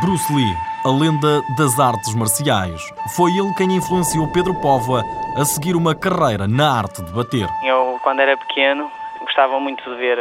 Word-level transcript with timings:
Bruce 0.00 0.32
Lee, 0.32 0.56
a 0.84 0.90
lenda 0.90 1.42
das 1.56 1.78
artes 1.78 2.14
marciais. 2.14 2.80
Foi 3.16 3.32
ele 3.32 3.52
quem 3.54 3.74
influenciou 3.74 4.28
Pedro 4.28 4.54
Póvoa 4.60 5.02
a 5.36 5.44
seguir 5.44 5.74
uma 5.74 5.94
carreira 5.94 6.46
na 6.46 6.78
arte 6.78 7.02
de 7.02 7.12
bater. 7.12 7.48
Eu, 7.64 7.98
quando 8.02 8.20
era 8.20 8.36
pequeno, 8.36 8.88
gostava 9.20 9.58
muito 9.58 9.82
de 9.82 9.96
ver 9.96 10.18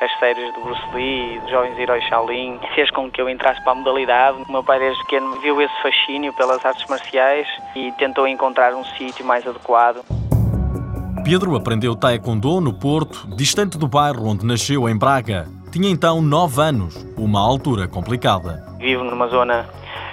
as 0.00 0.18
séries 0.18 0.54
do 0.54 0.60
Bruce 0.60 0.82
Lee, 0.94 1.38
dos 1.40 1.50
Jovens 1.50 1.78
Heróis 1.78 2.04
Shaolin. 2.04 2.58
Fez 2.74 2.90
com 2.90 3.10
que 3.10 3.20
eu 3.20 3.28
entrasse 3.28 3.62
para 3.62 3.72
a 3.72 3.74
modalidade. 3.74 4.38
O 4.48 4.52
meu 4.52 4.64
pai, 4.64 4.78
desde 4.78 4.98
pequeno, 5.02 5.38
viu 5.40 5.60
esse 5.60 5.82
fascínio 5.82 6.32
pelas 6.32 6.64
artes 6.64 6.88
marciais 6.88 7.46
e 7.76 7.92
tentou 7.92 8.26
encontrar 8.26 8.74
um 8.74 8.84
sítio 8.84 9.24
mais 9.24 9.46
adequado. 9.46 10.02
Pedro 11.24 11.54
aprendeu 11.54 11.94
taekwondo 11.94 12.60
no 12.60 12.72
Porto, 12.72 13.28
distante 13.36 13.76
do 13.76 13.86
bairro 13.86 14.28
onde 14.28 14.46
nasceu, 14.46 14.88
em 14.88 14.96
Braga. 14.96 15.46
Tinha 15.70 15.90
então 15.90 16.22
nove 16.22 16.62
anos, 16.62 17.06
uma 17.18 17.40
altura 17.40 17.86
complicada. 17.86 18.64
Vivo 18.78 19.04
numa 19.04 19.26
zona 19.26 19.68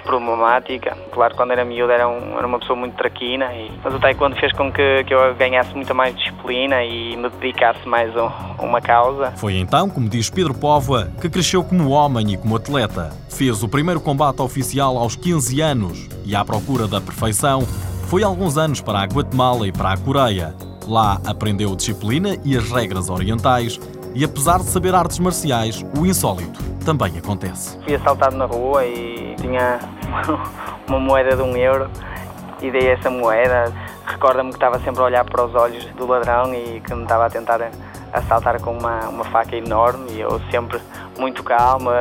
problemática. 0.06 0.96
Claro, 1.12 1.34
quando 1.34 1.50
era 1.50 1.64
miúdo 1.64 1.92
era, 1.92 2.08
um, 2.08 2.38
era 2.38 2.46
uma 2.46 2.58
pessoa 2.58 2.78
muito 2.78 2.96
traquina, 2.96 3.52
e, 3.52 3.70
mas 3.84 3.94
o 3.94 3.98
taekwondo 3.98 4.36
fez 4.36 4.52
com 4.52 4.72
que, 4.72 5.04
que 5.04 5.12
eu 5.12 5.34
ganhasse 5.34 5.74
muita 5.74 5.92
mais 5.92 6.16
disciplina 6.16 6.82
e 6.82 7.16
me 7.16 7.28
dedicasse 7.28 7.86
mais 7.86 8.16
a, 8.16 8.54
uma 8.60 8.80
causa. 8.80 9.32
Foi 9.32 9.56
então, 9.56 9.90
como 9.90 10.08
diz 10.08 10.30
Pedro 10.30 10.54
Póvoa, 10.54 11.10
que 11.20 11.28
cresceu 11.28 11.62
como 11.62 11.90
homem 11.90 12.32
e 12.32 12.36
como 12.38 12.56
atleta. 12.56 13.10
Fez 13.28 13.62
o 13.62 13.68
primeiro 13.68 14.00
combate 14.00 14.40
oficial 14.40 14.96
aos 14.96 15.16
15 15.16 15.60
anos 15.60 16.08
e, 16.24 16.34
à 16.34 16.44
procura 16.44 16.86
da 16.86 17.00
perfeição, 17.00 17.62
foi 18.08 18.22
alguns 18.22 18.56
anos 18.56 18.80
para 18.80 19.00
a 19.00 19.04
Guatemala 19.04 19.66
e 19.66 19.72
para 19.72 19.92
a 19.92 19.96
Coreia. 19.96 20.54
Lá 20.86 21.20
aprendeu 21.26 21.74
disciplina 21.74 22.36
e 22.44 22.56
as 22.56 22.70
regras 22.70 23.10
orientais 23.10 23.80
e 24.16 24.24
apesar 24.24 24.60
de 24.60 24.64
saber 24.64 24.94
artes 24.94 25.18
marciais, 25.18 25.84
o 25.94 26.06
insólito 26.06 26.58
também 26.86 27.18
acontece. 27.18 27.78
Fui 27.84 27.96
assaltado 27.96 28.34
na 28.34 28.46
rua 28.46 28.82
e 28.86 29.34
tinha 29.38 29.78
uma 30.88 30.98
moeda 30.98 31.36
de 31.36 31.42
um 31.42 31.56
euro 31.56 31.90
e 32.60 32.70
dei 32.70 32.88
essa 32.88 33.10
moeda. 33.10 33.72
Recorda-me 34.06 34.50
que 34.50 34.56
estava 34.56 34.78
sempre 34.80 35.00
a 35.00 35.04
olhar 35.04 35.24
para 35.24 35.44
os 35.44 35.54
olhos 35.54 35.84
do 35.96 36.06
ladrão 36.06 36.54
e 36.54 36.80
que 36.80 36.94
me 36.94 37.02
estava 37.02 37.26
a 37.26 37.30
tentar 37.30 37.70
assaltar 38.12 38.60
com 38.60 38.72
uma, 38.72 39.08
uma 39.08 39.24
faca 39.24 39.56
enorme 39.56 40.12
e 40.12 40.20
eu 40.20 40.40
sempre 40.50 40.80
muito 41.18 41.42
calma, 41.42 41.94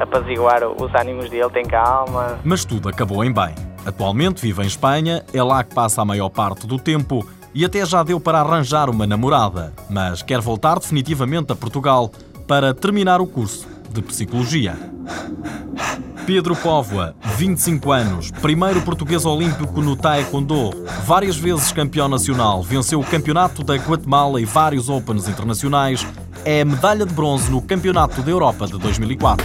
apaziguar 0.00 0.64
os 0.64 0.94
ânimos 0.94 1.28
dele, 1.28 1.50
tem 1.50 1.64
calma. 1.64 2.38
Mas 2.44 2.64
tudo 2.64 2.88
acabou 2.88 3.24
em 3.24 3.32
bem. 3.32 3.54
Atualmente 3.84 4.40
vive 4.40 4.62
em 4.62 4.66
Espanha, 4.66 5.24
é 5.34 5.42
lá 5.42 5.62
que 5.64 5.74
passa 5.74 6.02
a 6.02 6.04
maior 6.04 6.28
parte 6.28 6.66
do 6.66 6.78
tempo 6.78 7.26
e 7.54 7.64
até 7.64 7.84
já 7.84 8.02
deu 8.02 8.20
para 8.20 8.40
arranjar 8.40 8.88
uma 8.88 9.06
namorada, 9.06 9.72
mas 9.90 10.22
quer 10.22 10.40
voltar 10.40 10.78
definitivamente 10.78 11.52
a 11.52 11.56
Portugal 11.56 12.10
para 12.46 12.72
terminar 12.72 13.20
o 13.20 13.26
curso 13.26 13.68
de 13.90 14.00
Psicologia. 14.00 14.76
Pedro 16.26 16.54
Póvoa, 16.54 17.16
25 17.36 17.90
anos, 17.90 18.30
primeiro 18.30 18.80
português 18.82 19.24
olímpico 19.24 19.80
no 19.82 19.96
Taekwondo, 19.96 20.70
várias 21.04 21.36
vezes 21.36 21.72
campeão 21.72 22.08
nacional, 22.08 22.62
venceu 22.62 23.00
o 23.00 23.04
campeonato 23.04 23.64
da 23.64 23.74
Guatemala 23.74 24.40
e 24.40 24.44
vários 24.44 24.88
Opens 24.88 25.26
internacionais, 25.26 26.06
é 26.44 26.64
medalha 26.64 27.04
de 27.04 27.12
bronze 27.12 27.50
no 27.50 27.60
Campeonato 27.60 28.22
da 28.22 28.30
Europa 28.30 28.66
de 28.66 28.78
2004. 28.78 29.44